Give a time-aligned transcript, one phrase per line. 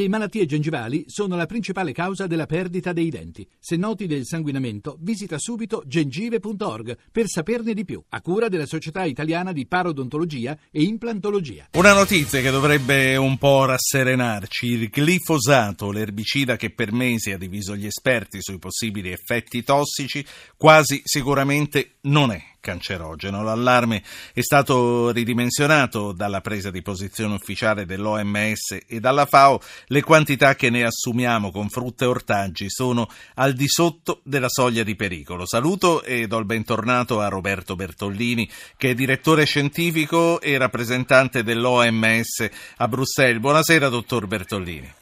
[0.00, 3.46] Le malattie gengivali sono la principale causa della perdita dei denti.
[3.58, 9.04] Se noti del sanguinamento, visita subito gengive.org per saperne di più, a cura della Società
[9.04, 11.68] Italiana di Parodontologia e Implantologia.
[11.72, 14.68] Una notizia che dovrebbe un po' rasserenarci.
[14.68, 20.24] Il glifosato, l'erbicida che per mesi ha diviso gli esperti sui possibili effetti tossici,
[20.56, 23.42] quasi sicuramente non è cancerogeno.
[23.42, 24.02] L'allarme
[24.32, 29.60] è stato ridimensionato dalla presa di posizione ufficiale dell'OMS e dalla FAO.
[29.86, 34.82] Le quantità che ne assumiamo con frutta e ortaggi sono al di sotto della soglia
[34.82, 35.46] di pericolo.
[35.46, 42.48] Saluto e do il bentornato a Roberto Bertollini, che è direttore scientifico e rappresentante dell'OMS
[42.76, 43.40] a Bruxelles.
[43.40, 44.92] Buonasera, dottor Bertollini.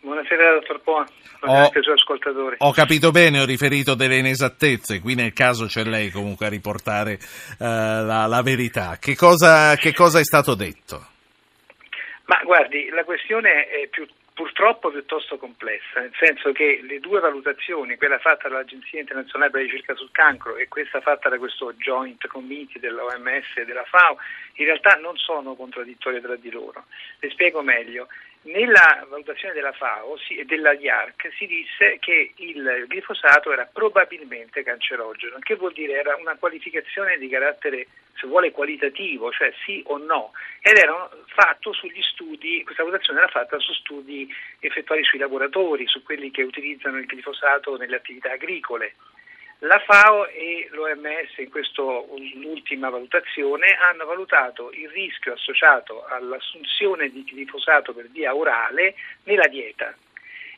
[0.00, 1.06] Buonasera, dottor Poa.
[1.46, 2.56] Ho, ascoltatori.
[2.58, 7.18] ho capito bene, ho riferito delle inesattezze, qui nel caso c'è lei comunque a riportare
[7.58, 8.96] uh, la, la, verità.
[8.98, 11.06] Che cosa, che cosa è stato detto?
[12.26, 17.96] Ma guardi, la questione è più, purtroppo piuttosto complessa, nel senso che le due valutazioni,
[17.96, 22.26] quella fatta dall'Agenzia internazionale per la ricerca sul cancro e questa fatta da questo joint
[22.26, 24.18] committee dell'OMS e della FAO,
[24.54, 26.84] in realtà non sono contraddittorie tra di loro.
[27.20, 28.08] Le spiego meglio.
[28.44, 35.38] Nella valutazione della FAO e della IARC si disse che il glifosato era probabilmente cancerogeno,
[35.38, 40.32] che vuol dire era una qualificazione di carattere, se vuole, qualitativo, cioè sì o no,
[40.60, 46.02] ed era fatto sugli studi, questa valutazione era fatta su studi effettuati sui lavoratori, su
[46.02, 48.94] quelli che utilizzano il glifosato nelle attività agricole.
[49.60, 57.22] La FAO e l'OMS in questa ultima valutazione hanno valutato il rischio associato all'assunzione di
[57.22, 58.94] glifosato per via orale
[59.24, 59.94] nella dieta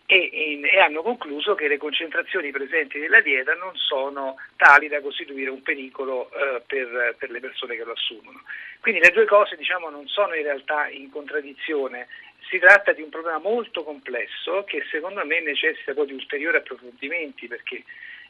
[0.07, 5.01] e, in, e, hanno concluso che le concentrazioni presenti nella dieta non sono tali da
[5.01, 8.41] costituire un pericolo eh, per, per, le persone che lo assumono.
[8.81, 12.07] Quindi le due cose diciamo, non sono in realtà in contraddizione,
[12.49, 17.49] si tratta di un problema molto complesso che secondo me necessita poi di ulteriori approfondimenti
[17.49, 17.83] perché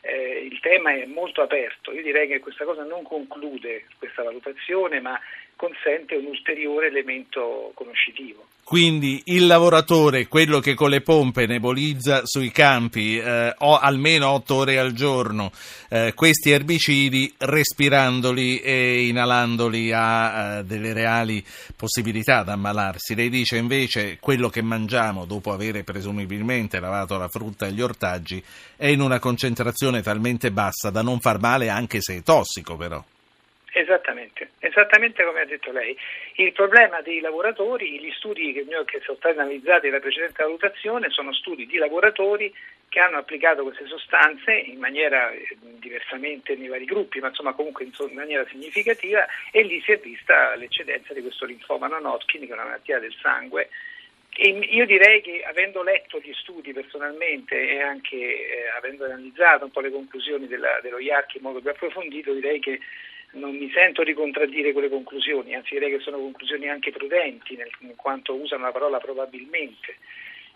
[0.06, 1.92] eh, il tema è molto aperto.
[1.92, 5.18] Io direi che questa cosa non conclude questa valutazione, ma
[5.56, 8.46] consente un ulteriore elemento conoscitivo.
[8.66, 14.80] Quindi il lavoratore, quello che con le pompe nebolizza sui campi eh, almeno otto ore
[14.80, 15.52] al giorno
[15.88, 21.44] eh, questi erbicidi, respirandoli e inalandoli ha eh, delle reali
[21.76, 23.14] possibilità di ammalarsi.
[23.14, 28.42] Lei dice invece quello che mangiamo dopo aver presumibilmente lavato la frutta e gli ortaggi
[28.74, 33.02] è in una concentrazione talmente bassa da non far male anche se è tossico però.
[33.72, 35.94] Esattamente, esattamente come ha detto lei.
[36.36, 41.34] Il problema dei lavoratori, gli studi che, che sono stati analizzati nella precedente valutazione sono
[41.34, 42.50] studi di lavoratori
[42.88, 47.84] che hanno applicato queste sostanze in maniera eh, diversamente nei vari gruppi, ma insomma comunque
[47.84, 52.46] in, in maniera significativa e lì si è vista l'eccedenza di questo linfoma non Hodgkin,
[52.46, 53.68] che è una malattia del sangue
[54.38, 59.70] e io direi che avendo letto gli studi personalmente e anche eh, avendo analizzato un
[59.70, 62.78] po' le conclusioni della, dello IARC in modo più approfondito, direi che
[63.32, 67.70] non mi sento di contraddire quelle conclusioni, anzi direi che sono conclusioni anche prudenti, nel,
[67.80, 69.96] in quanto usano la parola probabilmente.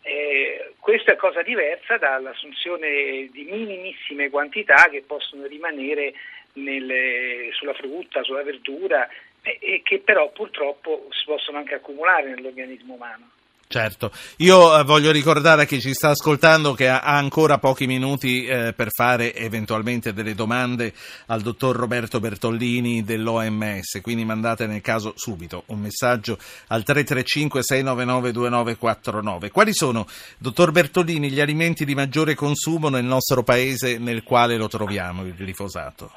[0.03, 6.13] Eh, questa è cosa diversa dall'assunzione di minimissime quantità che possono rimanere
[6.55, 9.09] nelle, sulla frutta, sulla verdura
[9.43, 13.31] e, e che però purtroppo si possono anche accumulare nell'organismo umano.
[13.73, 18.45] Certo, io eh, voglio ricordare a chi ci sta ascoltando che ha ancora pochi minuti
[18.45, 20.93] eh, per fare eventualmente delle domande
[21.27, 26.37] al dottor Roberto Bertollini dell'OMS, quindi mandate nel caso subito un messaggio
[26.67, 29.51] al 335 699 2949.
[29.53, 30.05] Quali sono,
[30.39, 35.35] dottor Bertollini, gli alimenti di maggiore consumo nel nostro paese nel quale lo troviamo, il
[35.35, 36.11] glifosato?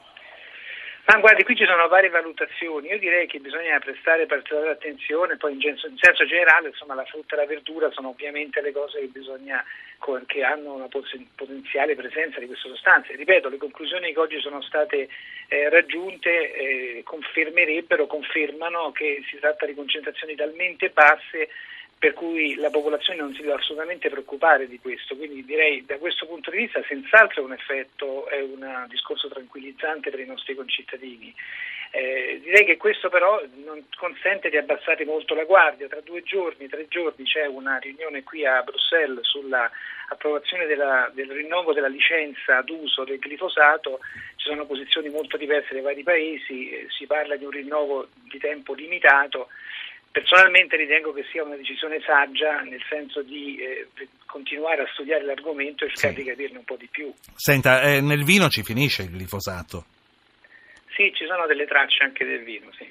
[1.05, 5.51] Ma guardi, qui ci sono varie valutazioni, io direi che bisogna prestare particolare attenzione, poi
[5.51, 8.99] in, senso, in senso generale insomma, la frutta e la verdura sono ovviamente le cose
[8.99, 9.61] che, bisogna,
[10.25, 13.17] che hanno una potenziale presenza di queste sostanze.
[13.17, 15.09] Ripeto, le conclusioni che oggi sono state
[15.49, 21.49] eh, raggiunte eh, confermerebbero, confermano che si tratta di concentrazioni talmente basse
[22.03, 26.25] per cui la popolazione non si deve assolutamente preoccupare di questo, quindi direi da questo
[26.25, 31.33] punto di vista senz'altro è un effetto, è un discorso tranquillizzante per i nostri concittadini.
[31.91, 36.67] Eh, direi che questo però non consente di abbassare molto la guardia, tra due giorni,
[36.67, 43.05] tre giorni c'è una riunione qui a Bruxelles sull'approvazione della, del rinnovo della licenza d'uso
[43.05, 43.99] del glifosato,
[44.35, 48.39] ci sono posizioni molto diverse dai vari paesi, eh, si parla di un rinnovo di
[48.39, 49.47] tempo limitato
[50.13, 53.87] Personalmente ritengo che sia una decisione saggia nel senso di eh,
[54.27, 56.21] continuare a studiare l'argomento e cercare sì.
[56.21, 57.11] di capirne un po' di più.
[57.33, 59.85] Senta, eh, nel vino ci finisce il glifosato?
[60.95, 62.87] Sì, ci sono delle tracce anche del vino, sì.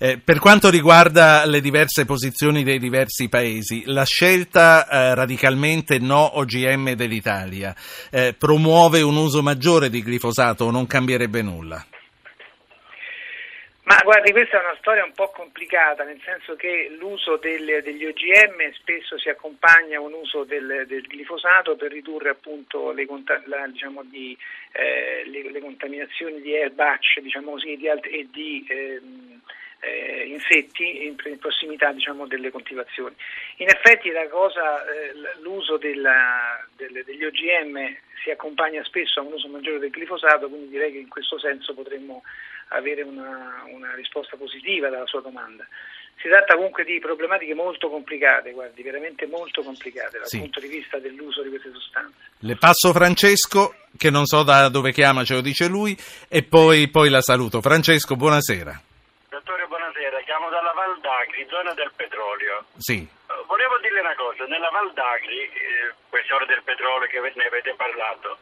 [0.00, 6.38] Eh, per quanto riguarda le diverse posizioni dei diversi paesi, la scelta eh, radicalmente no
[6.40, 7.74] OGM dell'Italia
[8.10, 11.82] eh, promuove un uso maggiore di glifosato o non cambierebbe nulla?
[13.90, 18.06] Ma guardi, questa è una storia un po' complicata, nel senso che l'uso del, degli
[18.06, 23.04] OGM spesso si accompagna a un uso del, del glifosato per ridurre appunto le,
[23.46, 24.38] la, diciamo, di,
[24.70, 29.00] eh, le, le, contaminazioni di airbach diciamo così, di alt- e di eh,
[29.80, 33.16] eh, insetti in, in prossimità diciamo, delle coltivazioni.
[33.56, 39.48] In effetti cosa, eh, l'uso della, delle, degli OGM si accompagna spesso a un uso
[39.48, 42.22] maggiore del glifosato, quindi direi che in questo senso potremmo
[42.70, 45.66] avere una, una risposta positiva dalla sua domanda.
[46.20, 50.38] Si tratta comunque di problematiche molto complicate, guardi, veramente molto complicate dal sì.
[50.38, 52.18] punto di vista dell'uso di queste sostanze.
[52.40, 55.96] Le passo Francesco, che non so da dove chiama, ce lo dice lui,
[56.28, 57.62] e poi, poi la saluto.
[57.62, 58.82] Francesco, buonasera.
[59.30, 60.20] Dottore, buonasera.
[60.20, 62.66] Chiamo dalla Val d'Agri, zona del petrolio.
[62.76, 63.00] Sì.
[63.00, 67.46] Uh, volevo dirle una cosa, nella Val d'Agri, eh, queste ore del petrolio che ne
[67.46, 68.36] avete parlato,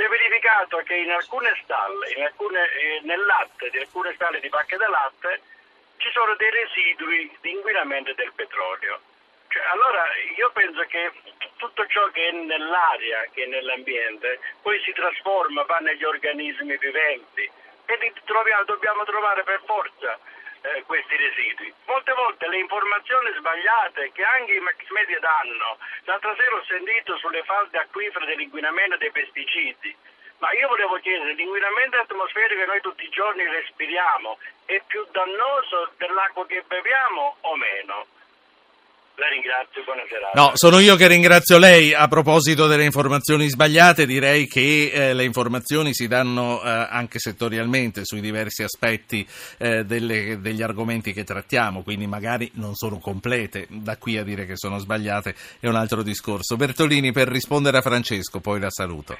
[0.00, 4.40] si è verificato che in alcune stalle, in alcune, eh, nel latte di alcune stalle
[4.40, 5.42] di pacche da latte,
[5.98, 8.98] ci sono dei residui di inquinamento del petrolio.
[9.48, 10.06] Cioè, allora
[10.36, 11.12] io penso che
[11.56, 17.50] tutto ciò che è nell'aria, che è nell'ambiente, poi si trasforma, va negli organismi viventi
[17.84, 20.18] e troviamo, dobbiamo trovare per forza
[20.62, 21.72] eh, questi residui.
[21.86, 27.16] Molte volte le informazioni sbagliate che anche i max media danno, l'altra sera ho sentito
[27.18, 29.94] sulle falde acquifere dell'inquinamento dei pesticidi,
[30.38, 35.92] ma io volevo chiedere, l'inquinamento atmosferico che noi tutti i giorni respiriamo è più dannoso
[35.98, 38.06] dell'acqua che beviamo o meno?
[39.20, 40.30] La ringrazio, buona serata.
[40.32, 41.92] No, sono io che ringrazio lei.
[41.92, 48.00] A proposito delle informazioni sbagliate, direi che eh, le informazioni si danno eh, anche settorialmente
[48.04, 49.28] sui diversi aspetti
[49.58, 53.66] eh, delle, degli argomenti che trattiamo, quindi magari non sono complete.
[53.68, 56.56] Da qui a dire che sono sbagliate è un altro discorso.
[56.56, 59.18] Bertolini, per rispondere a Francesco, poi la saluto.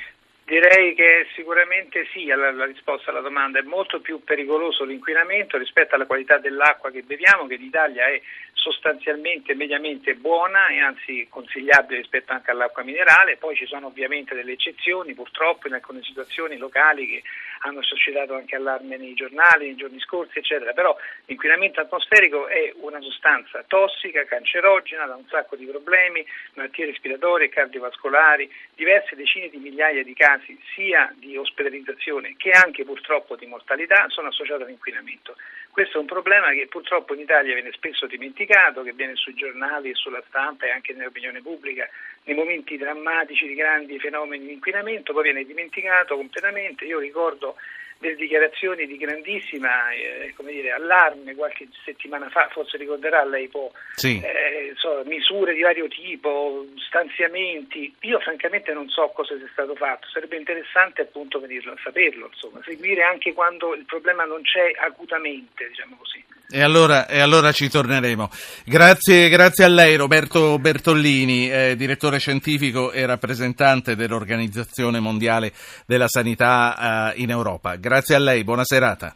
[0.51, 3.61] Direi che sicuramente sì, la, la, risposta alla domanda.
[3.61, 8.21] È molto più pericoloso l'inquinamento rispetto alla qualità dell'acqua che beviamo, che in Italia è
[8.61, 14.53] sostanzialmente mediamente buona e anzi consigliabile rispetto anche all'acqua minerale, poi ci sono ovviamente delle
[14.53, 17.23] eccezioni purtroppo in alcune situazioni locali che
[17.63, 20.97] hanno suscitato anche allarme nei giornali nei giorni scorsi eccetera, però
[21.27, 26.25] l'inquinamento atmosferico è una sostanza tossica, cancerogena, da un sacco di problemi,
[26.55, 30.40] malattie respiratorie, cardiovascolari, diverse decine di migliaia di casi
[30.75, 35.37] sia di ospedalizzazione che anche purtroppo di mortalità sono associati all'inquinamento.
[35.71, 39.91] Questo è un problema che purtroppo in Italia viene spesso dimenticato, che viene sui giornali
[39.91, 41.89] e sulla stampa e anche nell'opinione pubblica
[42.25, 46.85] nei momenti drammatici di grandi fenomeni di inquinamento, poi viene dimenticato completamente.
[46.85, 47.57] Io ricordo
[48.01, 54.19] delle dichiarazioni di grandissima eh, dire, allarme qualche settimana fa, forse ricorderà lei può, sì.
[54.25, 57.95] eh, so, misure di vario tipo, stanziamenti.
[58.01, 63.03] Io francamente non so cosa sia stato fatto, sarebbe interessante appunto venirlo, saperlo, insomma, seguire
[63.03, 66.25] anche quando il problema non c'è acutamente, diciamo così.
[66.53, 68.29] E allora, e allora, ci torneremo.
[68.65, 75.53] Grazie, grazie, a lei Roberto Bertollini, eh, direttore scientifico e rappresentante dell'Organizzazione Mondiale
[75.87, 77.77] della Sanità eh, in Europa.
[77.77, 79.15] Grazie a lei, buona serata.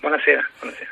[0.00, 0.48] Buonasera.
[0.58, 0.85] buonasera.